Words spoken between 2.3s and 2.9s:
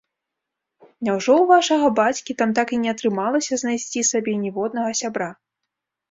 там так і не